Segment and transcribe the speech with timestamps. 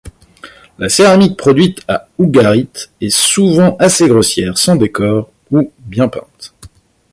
[0.79, 2.69] La céramique produite à Ougarit
[3.01, 6.55] est souvent assez grossière, sans décors, ou bien peinte.